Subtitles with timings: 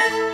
[0.00, 0.30] you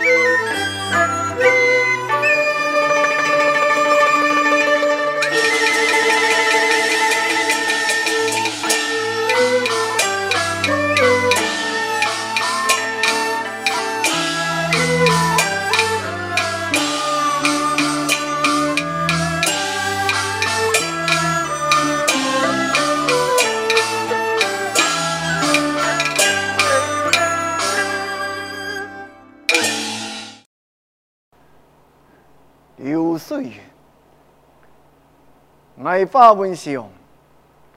[36.11, 36.89] 花文香，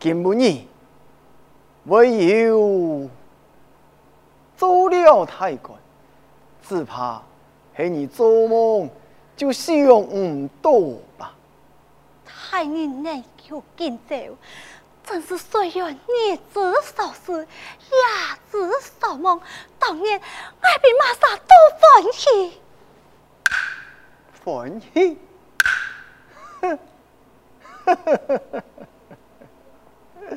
[0.01, 0.67] 金不腻，
[1.85, 3.09] 唯有
[4.57, 5.73] 走了太乖，
[6.69, 7.23] 只怕
[7.77, 8.91] 黑你做梦
[9.37, 11.33] 就少唔多吧。
[12.27, 14.17] 太令你叫见笑，
[15.07, 19.41] 真是岁月孽子少时，哑子少梦。
[19.79, 20.23] 当年我
[20.83, 21.45] 比马莎多
[24.61, 25.17] 欢喜，
[26.65, 26.91] 欢喜。
[27.85, 28.61] 呵呵呵呵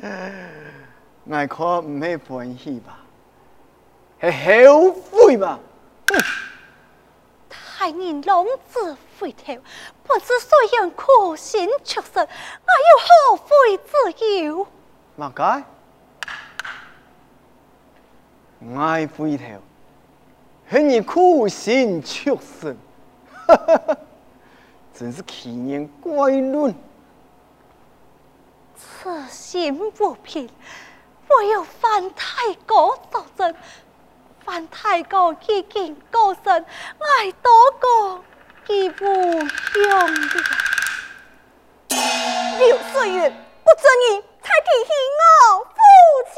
[0.00, 2.98] 呵，我没关系吧，
[4.20, 4.30] 是
[4.66, 5.58] 后悔吧？
[7.48, 9.54] 太人拢子回头，
[10.04, 13.78] 不知谁人苦心求生，我又后悔
[14.12, 14.66] 自由？
[15.16, 15.64] 莫解，
[18.76, 19.48] 爱悔条，
[20.68, 22.76] 恨你苦心求生，
[24.92, 26.74] 真是奇言怪论。
[28.78, 30.48] 此心不平，
[31.28, 32.74] 唯有翻太古
[33.10, 33.52] 道真；
[34.44, 38.22] 翻太古既境高僧，爱多过
[38.68, 39.48] 义无用
[40.14, 40.44] 的。
[41.88, 41.98] 刘
[42.92, 44.88] 岁月，不准你，才提起
[45.50, 45.78] 我父
[46.32, 46.36] 亲。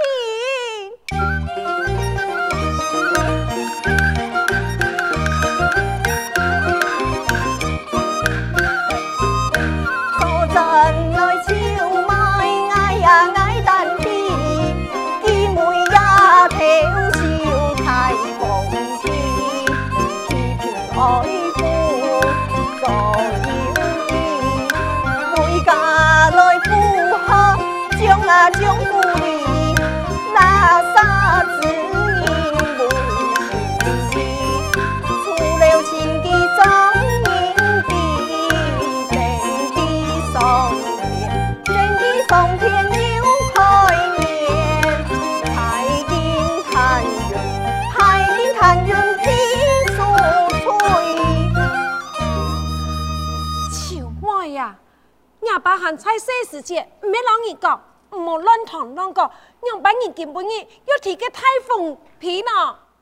[55.71, 57.81] 啊，喊彩色世界，唔要老二讲，
[58.19, 59.31] 唔好乱谈乱讲，
[59.63, 62.51] 让别人见不你要提个太风皮呢。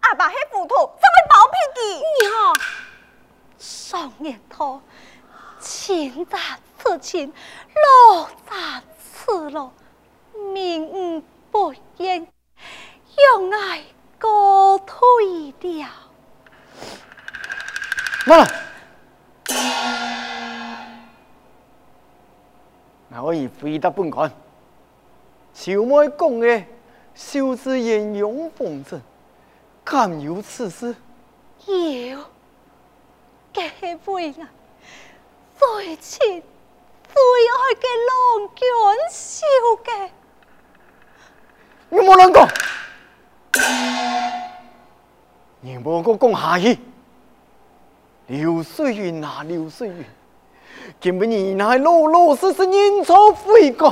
[0.00, 0.92] 啊，把黑糊涂，咱么
[1.30, 1.80] 毛偏滴。
[2.20, 2.52] 你好，
[3.56, 4.82] 少年头，
[5.32, 5.68] 大杂似
[6.98, 7.32] 青，
[7.74, 7.82] 大
[8.48, 8.54] 杂
[9.00, 9.10] 似
[10.52, 10.56] 命
[10.92, 10.96] 运
[11.50, 12.28] 不言，
[13.38, 13.82] 用爱
[14.18, 15.90] 高推了。
[23.22, 24.30] 可以飞得半空。
[25.52, 26.64] 小妹讲的，
[27.14, 29.00] 修之英勇风战，
[29.84, 30.94] 堪有此事。
[31.66, 32.20] 有，
[33.52, 34.48] 给许位人，
[35.58, 37.16] 最亲最
[37.50, 40.10] 爱的老公，叫的。
[41.90, 42.48] 你莫乱讲，
[45.60, 46.78] 你给我讲下去。
[48.28, 50.04] 流水云啊，流水云。
[51.00, 53.90] 根本是那落落实实认错悔改，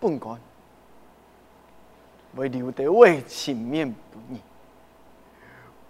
[0.00, 0.36] 不敢，
[2.34, 4.40] 为留得我情面不你。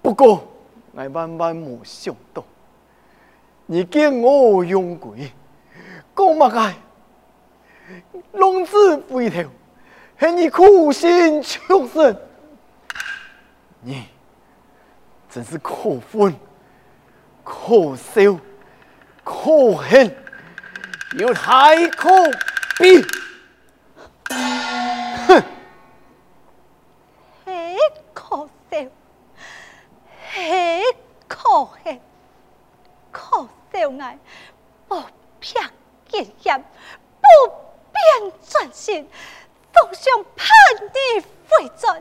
[0.02, 0.42] 不过，
[0.92, 2.44] 我万万没想到，
[3.64, 5.30] 你竟我用鬼，
[6.14, 6.72] 干嘛个？
[8.32, 9.48] 弄子飞头，
[10.18, 12.14] 是你苦心求生，
[13.80, 14.04] 你
[15.30, 15.72] 真是可
[16.12, 16.34] 恨
[17.42, 18.36] 可笑。
[19.26, 20.14] 可恨，
[21.18, 22.08] 有太苦
[22.78, 23.02] 逼。
[24.28, 25.42] 哼！
[27.44, 27.76] 恨
[28.14, 28.88] 苦得，
[30.32, 30.94] 恨
[31.26, 32.00] 可恨，
[33.10, 34.18] 可得我，
[34.86, 35.02] 不
[35.40, 35.60] 偏
[36.08, 36.62] 见眼，
[37.20, 37.50] 不
[37.92, 39.10] 变转心，
[39.74, 40.46] 走向叛
[40.84, 42.00] 逆，反转，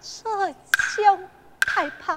[0.00, 1.18] 转向
[1.66, 2.16] 害怕，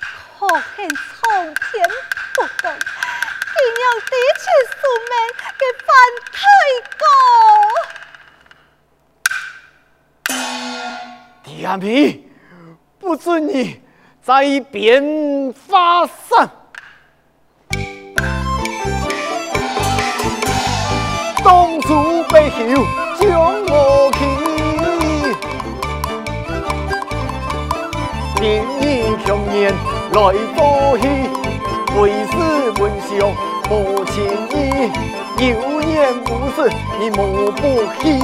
[0.00, 0.88] 可恨
[1.20, 1.86] 苍天
[2.34, 3.01] 不懂。
[11.44, 12.28] 天平
[12.98, 13.80] 不准你
[14.22, 15.02] 再变
[15.68, 16.50] 法上，
[21.42, 22.84] 东珠北球
[23.20, 24.10] 将我
[28.28, 29.72] 去，天衣雄艳
[30.12, 31.41] 来多去。
[31.94, 32.36] 鬼使
[32.80, 33.34] 文相
[33.68, 34.90] 莫轻意，
[35.36, 38.18] 有念无是你莫不喜。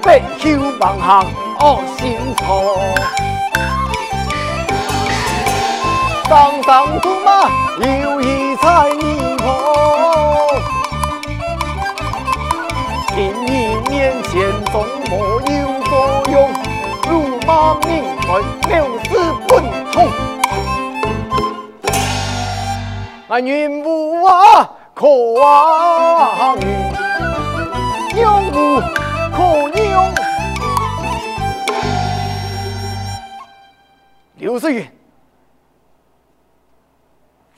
[0.02, 1.26] 背秋盲行
[1.60, 2.52] 恶心肠，
[6.24, 7.48] 堂堂姑妈
[7.86, 8.41] 有义。
[23.32, 25.06] 啊，女巫啊，可
[25.42, 28.42] 啊女，妖
[29.30, 30.12] 可妖。
[34.34, 34.92] 刘志远，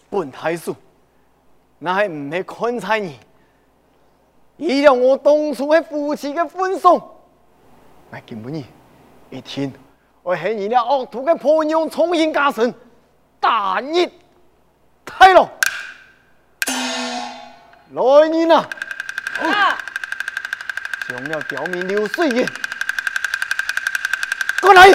[0.09, 0.77] 本太叔，
[1.81, 3.19] 那还唔去宽差你？
[4.59, 7.01] 以让我当初喺夫妻嘅分送。
[8.13, 8.65] 那根本你
[9.29, 9.73] 一天，
[10.23, 12.73] 我喺你俩恶徒嘅婆娘重新加身，
[13.41, 14.09] 大逆
[15.05, 15.51] 太了！
[17.95, 18.69] 来人啊！
[21.07, 22.45] 想要刁民刘水银，
[24.61, 24.89] 过来！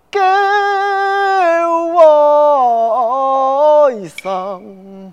[0.09, 0.21] 给
[1.93, 5.11] 我生；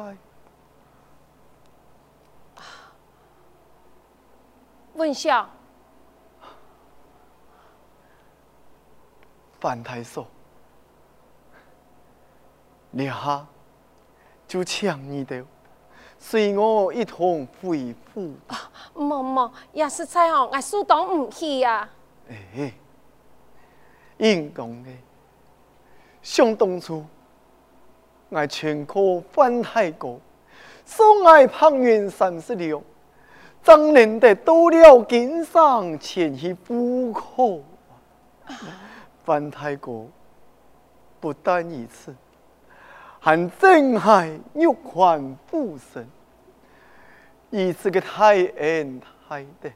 [4.93, 5.49] 问下，
[9.59, 10.25] 范太守，
[12.91, 13.45] 你哈
[14.47, 15.45] 就请你的，
[16.17, 18.35] 随我一同回府。
[18.95, 21.87] 妈妈，也是这样，俺苏东唔去呀。
[22.29, 22.73] 哎嘿，
[24.17, 24.89] 应公的。
[26.29, 27.05] 想当初，
[28.27, 30.19] 我全科翻太过，
[30.85, 32.83] 送来胖员三十六，
[33.63, 38.53] 怎能得多了锦上前去补课？
[39.23, 40.05] 翻太过
[41.21, 42.13] 不单一次，
[43.19, 46.05] 还震害玉环不身，
[47.51, 49.71] 一次个太恩太的，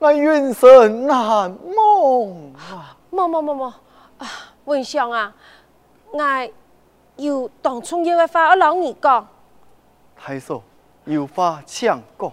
[0.00, 2.98] 我愿神难梦啊！
[3.10, 3.70] 梦梦梦梦
[4.18, 4.26] 啊！
[4.66, 5.32] 文祥啊，
[6.10, 6.20] 我
[7.16, 9.26] 有同村友的花，我老你讲，
[10.16, 10.60] 太叔
[11.04, 12.32] 有话请讲。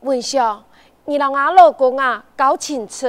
[0.00, 0.62] 文祥，
[1.04, 3.06] 你让俺老公啊搞清楚，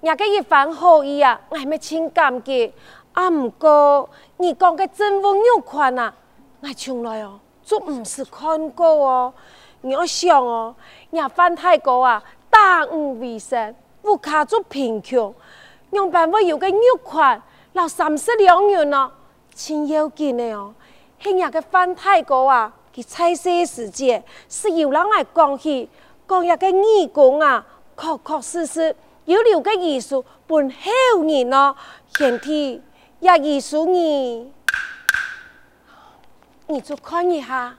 [0.00, 2.72] 我个一番好意啊，我系咪请感激？
[3.12, 6.14] 啊唔过，你公嘅真风肉款啊，
[6.62, 9.34] 我从来哦，就唔是看过哦。
[9.82, 10.74] 你要想哦，
[11.10, 15.34] 廿番太高啊，打五卫生，我卡足贫穷，
[15.90, 17.38] 用办法有个肉款。
[17.74, 19.12] 老三十两元咯，
[19.54, 20.74] 真要紧的哦。
[21.20, 25.88] 黑夜个翻泰国啊，是彩色时节是游人来讲去。
[26.28, 27.64] 讲夜个义工啊，
[27.96, 30.76] 确确实实有六个艺术，本好
[31.26, 31.76] 人咯，
[32.16, 32.80] 前提
[33.20, 34.52] 也艺术呢，
[36.68, 37.76] 你就看一下。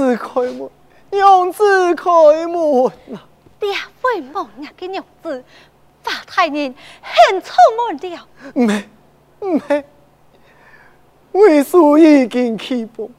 [0.00, 0.70] 子开门，
[1.10, 2.10] 娘子开
[2.46, 3.20] 门呐！
[4.86, 5.44] 娘子，
[6.02, 7.52] 法太人很出
[7.90, 8.26] 名的呀。
[8.54, 8.84] 没
[9.40, 9.84] 没，
[11.32, 13.10] 为师已经起步，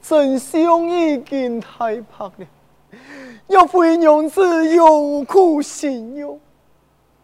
[0.00, 2.98] 真相已经太薄了，
[3.48, 6.38] 要为娘子有苦心哟。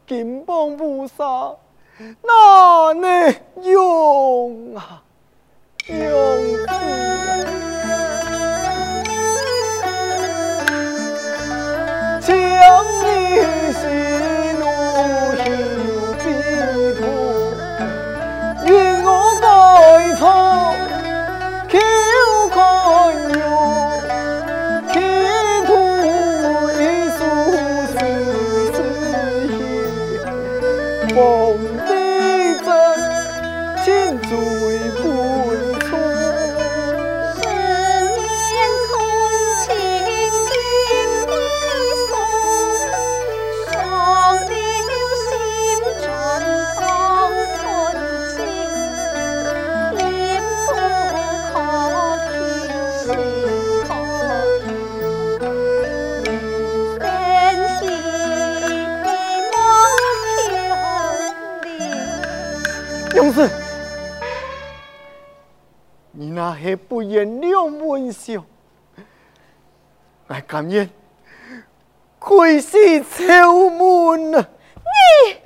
[0.06, 1.54] 金榜菩萨，
[2.22, 3.34] 哪能？
[66.76, 68.44] 不言谬梦想，
[70.28, 70.88] 来感念，
[72.18, 74.30] 愧是旧梦。
[74.32, 75.37] 你。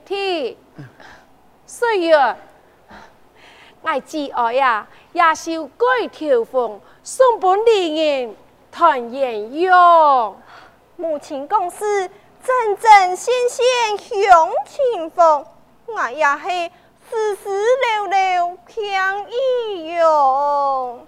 [0.00, 0.54] 天，
[1.66, 2.14] 岁月，
[3.82, 8.36] 爱挚爱呀，也是盖条缝，送本地人
[8.70, 10.36] 团圆用。
[10.96, 12.06] 母亲公司
[12.44, 15.46] 正正鲜鲜雄情风，
[15.86, 16.72] 我也是
[17.10, 21.06] 丝丝柔柔平意勇。